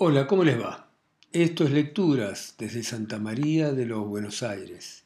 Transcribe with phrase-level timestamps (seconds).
[0.00, 0.92] Hola, ¿cómo les va?
[1.32, 5.02] Esto es Lecturas desde Santa María de los Buenos Aires.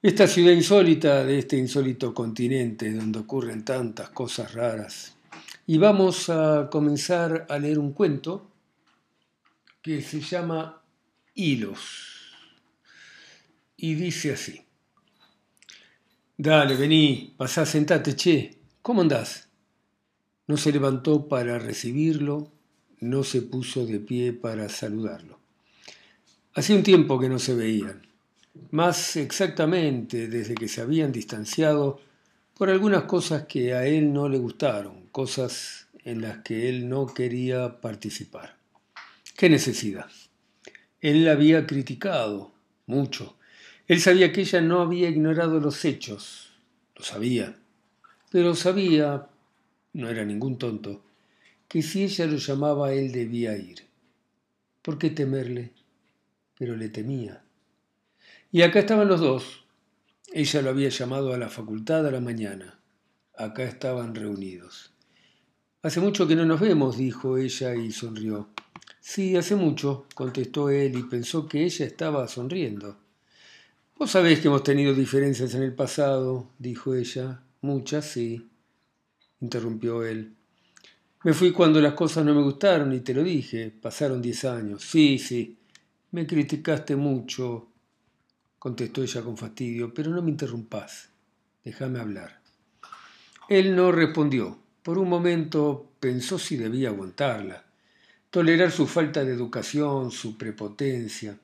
[0.00, 5.18] Esta ciudad insólita de este insólito continente donde ocurren tantas cosas raras.
[5.66, 8.50] Y vamos a comenzar a leer un cuento
[9.82, 10.82] que se llama
[11.34, 12.32] Hilos.
[13.76, 14.58] Y dice así.
[16.38, 18.56] Dale, vení, pasá, sentate, che.
[18.80, 19.50] ¿Cómo andás?
[20.46, 22.53] No se levantó para recibirlo,
[23.04, 25.38] no se puso de pie para saludarlo.
[26.54, 28.06] Hacía un tiempo que no se veían,
[28.70, 32.00] más exactamente desde que se habían distanciado
[32.56, 37.06] por algunas cosas que a él no le gustaron, cosas en las que él no
[37.06, 38.56] quería participar.
[39.36, 40.10] ¿Qué necesidad?
[41.00, 42.52] Él la había criticado
[42.86, 43.36] mucho.
[43.86, 46.54] Él sabía que ella no había ignorado los hechos,
[46.96, 47.54] lo sabía,
[48.30, 49.28] pero sabía
[49.92, 51.04] no era ningún tonto,
[51.68, 53.86] que si ella lo llamaba él debía ir.
[54.82, 55.72] ¿Por qué temerle?
[56.58, 57.42] Pero le temía.
[58.52, 59.64] Y acá estaban los dos.
[60.32, 62.78] Ella lo había llamado a la facultad a la mañana.
[63.36, 64.92] Acá estaban reunidos.
[65.82, 68.48] Hace mucho que no nos vemos, dijo ella y sonrió.
[69.00, 72.96] Sí, hace mucho, contestó él y pensó que ella estaba sonriendo.
[73.98, 77.42] Vos sabés que hemos tenido diferencias en el pasado, dijo ella.
[77.60, 78.48] Muchas, sí
[79.44, 80.34] interrumpió él.
[81.24, 83.70] Me fui cuando las cosas no me gustaron y te lo dije.
[83.70, 84.82] Pasaron diez años.
[84.82, 85.58] Sí, sí.
[86.10, 87.70] Me criticaste mucho,
[88.58, 91.08] contestó ella con fastidio, pero no me interrumpas.
[91.64, 92.40] Déjame hablar.
[93.48, 94.58] Él no respondió.
[94.82, 97.64] Por un momento pensó si debía aguantarla,
[98.28, 101.38] tolerar su falta de educación, su prepotencia.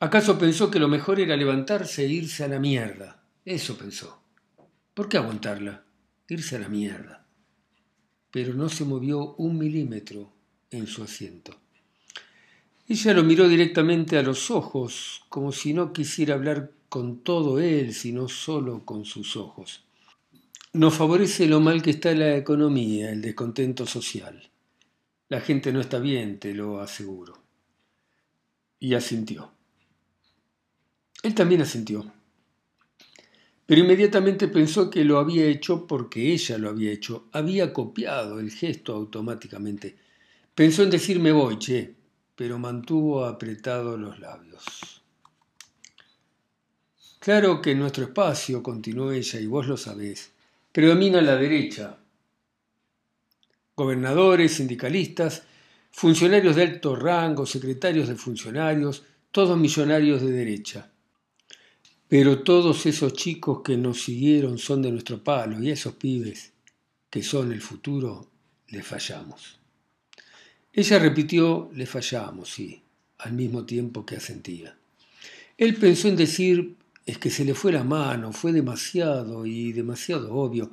[0.00, 3.22] ¿Acaso pensó que lo mejor era levantarse e irse a la mierda?
[3.44, 4.22] Eso pensó.
[4.92, 5.82] ¿Por qué aguantarla?
[6.28, 7.21] irse a la mierda.
[8.32, 10.32] Pero no se movió un milímetro
[10.70, 11.54] en su asiento.
[12.88, 17.94] Ella lo miró directamente a los ojos, como si no quisiera hablar con todo él,
[17.94, 19.84] sino solo con sus ojos.
[20.72, 24.50] Nos favorece lo mal que está la economía, el descontento social.
[25.28, 27.38] La gente no está bien, te lo aseguro.
[28.80, 29.52] Y asintió.
[31.22, 32.12] Él también asintió
[33.72, 38.50] pero inmediatamente pensó que lo había hecho porque ella lo había hecho, había copiado el
[38.50, 39.96] gesto automáticamente.
[40.54, 41.94] Pensó en decir me voy, che,
[42.36, 44.62] pero mantuvo apretados los labios.
[47.18, 50.32] Claro que en nuestro espacio, continuó ella, y vos lo sabés,
[50.70, 51.96] predomina la derecha.
[53.74, 55.44] Gobernadores, sindicalistas,
[55.90, 60.92] funcionarios de alto rango, secretarios de funcionarios, todos millonarios de derecha.
[62.12, 66.52] Pero todos esos chicos que nos siguieron son de nuestro palo y esos pibes,
[67.08, 68.28] que son el futuro,
[68.68, 69.58] le fallamos.
[70.74, 72.82] Ella repitió, le fallamos, sí,
[73.16, 74.76] al mismo tiempo que asentía.
[75.56, 80.34] Él pensó en decir, es que se le fue la mano, fue demasiado y demasiado
[80.34, 80.70] obvio.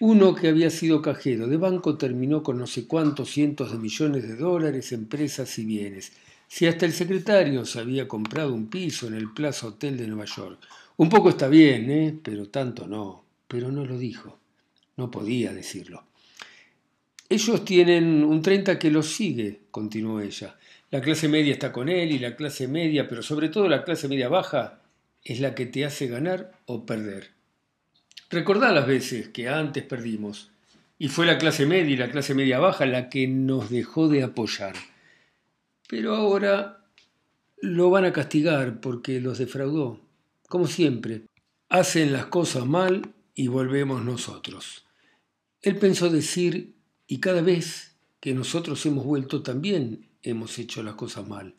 [0.00, 4.28] Uno que había sido cajero de banco terminó con no sé cuántos cientos de millones
[4.28, 6.12] de dólares, empresas y bienes.
[6.54, 10.24] Si hasta el secretario se había comprado un piso en el Plaza Hotel de Nueva
[10.24, 10.60] York.
[10.98, 12.16] Un poco está bien, ¿eh?
[12.22, 13.24] pero tanto no.
[13.48, 14.38] Pero no lo dijo.
[14.96, 16.04] No podía decirlo.
[17.28, 20.56] Ellos tienen un 30 que los sigue, continuó ella.
[20.92, 24.06] La clase media está con él y la clase media, pero sobre todo la clase
[24.06, 24.78] media baja,
[25.24, 27.30] es la que te hace ganar o perder.
[28.30, 30.52] Recordá las veces que antes perdimos
[31.00, 34.22] y fue la clase media y la clase media baja la que nos dejó de
[34.22, 34.76] apoyar.
[35.88, 36.86] Pero ahora
[37.60, 40.00] lo van a castigar porque los defraudó,
[40.48, 41.26] como siempre.
[41.68, 44.84] Hacen las cosas mal y volvemos nosotros.
[45.62, 46.74] Él pensó decir,
[47.06, 51.54] y cada vez que nosotros hemos vuelto también hemos hecho las cosas mal.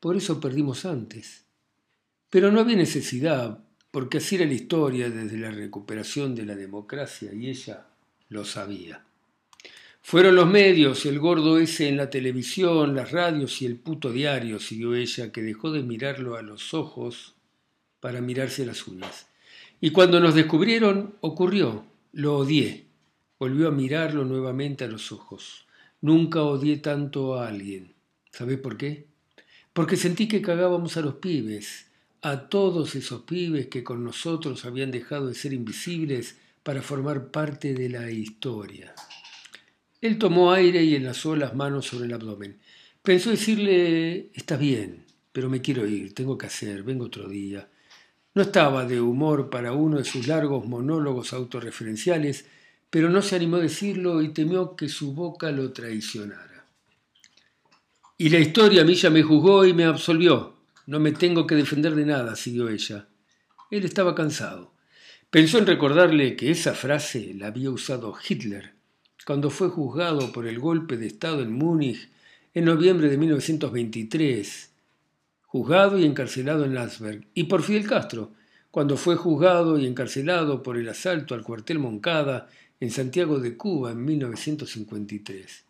[0.00, 1.44] Por eso perdimos antes.
[2.28, 7.32] Pero no había necesidad, porque así era la historia desde la recuperación de la democracia
[7.32, 7.86] y ella
[8.28, 9.04] lo sabía.
[10.04, 14.58] Fueron los medios, el gordo ese en la televisión, las radios y el puto diario,
[14.58, 17.34] siguió ella, que dejó de mirarlo a los ojos
[18.00, 19.28] para mirarse las uñas.
[19.80, 22.86] Y cuando nos descubrieron, ocurrió, lo odié.
[23.38, 25.66] Volvió a mirarlo nuevamente a los ojos.
[26.00, 27.94] Nunca odié tanto a alguien.
[28.30, 29.06] ¿Sabés por qué?
[29.72, 31.86] Porque sentí que cagábamos a los pibes,
[32.20, 37.72] a todos esos pibes que con nosotros habían dejado de ser invisibles para formar parte
[37.72, 38.94] de la historia.
[40.02, 42.58] Él tomó aire y enlazó las manos sobre el abdomen.
[43.04, 47.68] Pensó decirle, está bien, pero me quiero ir, tengo que hacer, vengo otro día.
[48.34, 52.46] No estaba de humor para uno de sus largos monólogos autorreferenciales,
[52.90, 56.66] pero no se animó a decirlo y temió que su boca lo traicionara.
[58.18, 60.56] Y la historia a mí ya me juzgó y me absolvió.
[60.86, 63.06] No me tengo que defender de nada, siguió ella.
[63.70, 64.74] Él estaba cansado.
[65.30, 68.81] Pensó en recordarle que esa frase la había usado Hitler
[69.24, 72.08] cuando fue juzgado por el golpe de Estado en Múnich
[72.54, 74.70] en noviembre de 1923,
[75.46, 78.32] juzgado y encarcelado en Landsberg, y por Fidel Castro,
[78.70, 82.48] cuando fue juzgado y encarcelado por el asalto al cuartel Moncada
[82.80, 85.64] en Santiago de Cuba en 1953.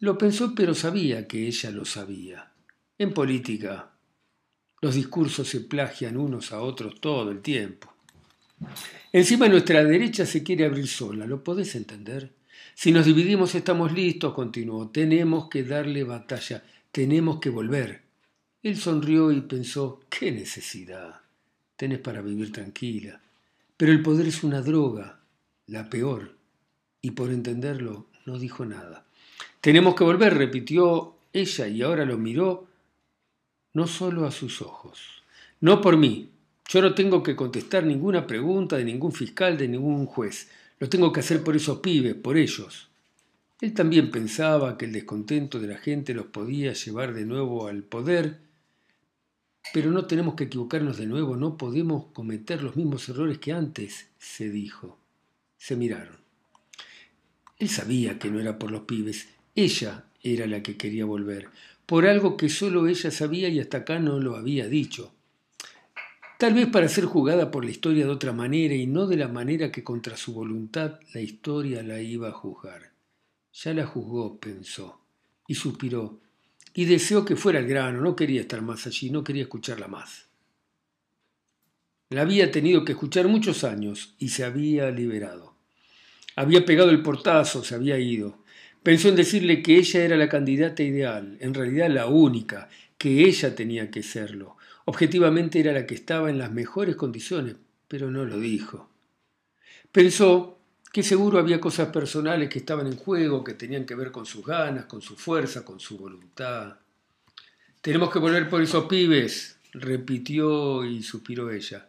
[0.00, 2.52] Lo pensó, pero sabía que ella lo sabía.
[2.98, 3.90] En política,
[4.80, 7.92] los discursos se plagian unos a otros todo el tiempo.
[9.12, 12.32] Encima nuestra derecha se quiere abrir sola, ¿lo podés entender?
[12.74, 14.88] Si nos dividimos estamos listos, continuó.
[14.90, 18.02] Tenemos que darle batalla, tenemos que volver.
[18.62, 21.20] Él sonrió y pensó, ¿qué necesidad?
[21.76, 23.20] Tenés para vivir tranquila.
[23.76, 25.20] Pero el poder es una droga,
[25.66, 26.36] la peor.
[27.02, 29.04] Y por entenderlo, no dijo nada.
[29.60, 32.68] Tenemos que volver, repitió ella y ahora lo miró
[33.74, 35.22] no solo a sus ojos.
[35.60, 36.30] No por mí.
[36.68, 40.50] Yo no tengo que contestar ninguna pregunta de ningún fiscal, de ningún juez.
[40.84, 42.90] Lo tengo que hacer por esos pibes, por ellos.
[43.62, 47.84] Él también pensaba que el descontento de la gente los podía llevar de nuevo al
[47.84, 48.40] poder,
[49.72, 54.08] pero no tenemos que equivocarnos de nuevo, no podemos cometer los mismos errores que antes,
[54.18, 54.98] se dijo.
[55.56, 56.18] Se miraron.
[57.58, 61.48] Él sabía que no era por los pibes, ella era la que quería volver,
[61.86, 65.13] por algo que solo ella sabía y hasta acá no lo había dicho.
[66.44, 69.28] Tal vez para ser jugada por la historia de otra manera y no de la
[69.28, 72.92] manera que contra su voluntad la historia la iba a juzgar.
[73.54, 75.00] Ya la juzgó, pensó,
[75.48, 76.20] y suspiró,
[76.74, 80.26] y deseó que fuera el grano, no quería estar más allí, no quería escucharla más.
[82.10, 85.54] La había tenido que escuchar muchos años y se había liberado.
[86.36, 88.44] Había pegado el portazo, se había ido.
[88.82, 92.68] Pensó en decirle que ella era la candidata ideal, en realidad la única,
[92.98, 97.56] que ella tenía que serlo, Objetivamente era la que estaba en las mejores condiciones,
[97.88, 98.90] pero no lo dijo.
[99.90, 100.58] Pensó
[100.92, 104.44] que seguro había cosas personales que estaban en juego, que tenían que ver con sus
[104.44, 106.76] ganas, con su fuerza, con su voluntad.
[107.80, 111.88] Tenemos que volver por esos pibes, repitió y suspiró ella.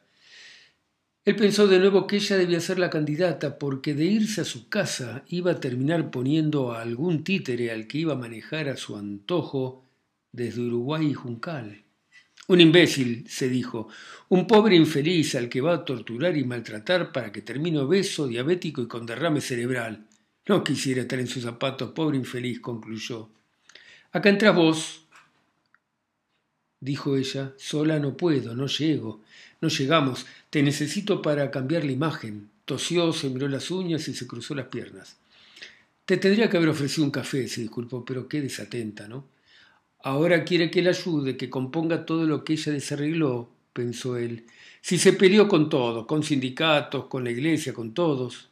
[1.24, 4.69] Él pensó de nuevo que ella debía ser la candidata porque de irse a su
[4.69, 8.95] casa iba a terminar poniendo a algún títere al que iba a manejar a su
[8.95, 9.83] antojo
[10.31, 11.84] desde Uruguay y Juncal.
[12.47, 13.88] Un imbécil, se dijo,
[14.30, 18.81] un pobre infeliz al que va a torturar y maltratar para que termine obeso, diabético
[18.81, 20.06] y con derrame cerebral.
[20.47, 23.30] No quisiera estar en sus zapatos, pobre infeliz, concluyó.
[24.12, 25.06] Acá entras vos,
[26.80, 27.53] dijo ella.
[27.57, 29.21] Sola no puedo, no llego.
[29.59, 30.25] No llegamos.
[30.51, 32.50] Te necesito para cambiar la imagen.
[32.65, 35.18] Tosió, se miró las uñas y se cruzó las piernas.
[36.06, 39.25] Te tendría que haber ofrecido un café, se disculpó, pero qué desatenta, ¿no?
[40.06, 44.46] Ahora quiere que la ayude, que componga todo lo que ella desarregló, pensó él.
[44.80, 48.50] Si se peleó con todos, con sindicatos, con la iglesia, con todos.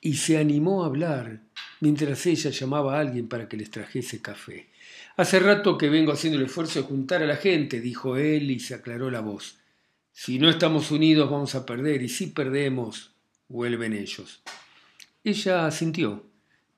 [0.00, 1.40] Y se animó a hablar
[1.80, 4.68] mientras ella llamaba a alguien para que les trajese café.
[5.16, 8.60] Hace rato que vengo haciendo el esfuerzo de juntar a la gente, dijo él y
[8.60, 9.58] se aclaró la voz.
[10.12, 13.10] Si no estamos unidos vamos a perder y si perdemos,
[13.48, 14.40] vuelven ellos.
[15.24, 16.22] Ella asintió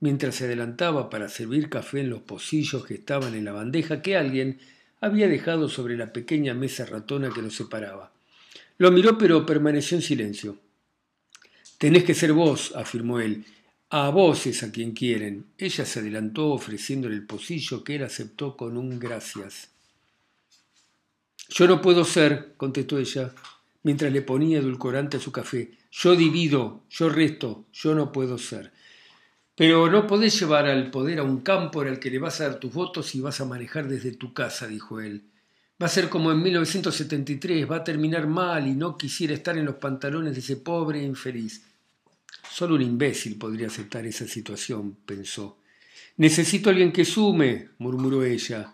[0.00, 4.16] mientras se adelantaba para servir café en los pocillos que estaban en la bandeja que
[4.16, 4.58] alguien
[5.00, 8.12] había dejado sobre la pequeña mesa ratona que los separaba.
[8.78, 10.58] Lo miró pero permaneció en silencio.
[11.78, 13.44] Tenés que ser vos, afirmó él.
[13.90, 15.46] A vos es a quien quieren.
[15.56, 19.70] Ella se adelantó ofreciéndole el pocillo que él aceptó con un gracias.
[21.48, 23.32] Yo no puedo ser, contestó ella,
[23.82, 25.70] mientras le ponía edulcorante a su café.
[25.90, 28.72] Yo divido, yo resto, yo no puedo ser.
[29.58, 32.48] Pero no podés llevar al poder a un campo en el que le vas a
[32.48, 35.24] dar tus votos y vas a manejar desde tu casa, dijo él.
[35.82, 39.64] Va a ser como en 1973, va a terminar mal y no quisiera estar en
[39.64, 41.64] los pantalones de ese pobre infeliz.
[42.48, 45.58] Solo un imbécil podría aceptar esa situación, pensó.
[46.18, 48.72] Necesito alguien que sume, murmuró ella.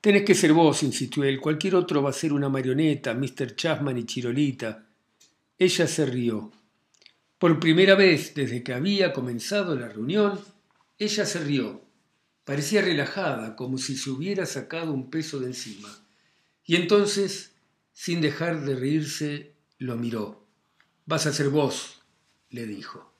[0.00, 1.40] Tenés que ser vos, insistió él.
[1.40, 3.54] Cualquier otro va a ser una marioneta, Mr.
[3.54, 4.84] Chapman y Chirolita.
[5.56, 6.50] Ella se rió.
[7.44, 10.40] Por primera vez desde que había comenzado la reunión,
[10.98, 11.82] ella se rió.
[12.42, 15.90] Parecía relajada, como si se hubiera sacado un peso de encima.
[16.64, 17.52] Y entonces,
[17.92, 20.46] sin dejar de reírse, lo miró.
[21.04, 22.00] Vas a ser vos,
[22.48, 23.13] le dijo.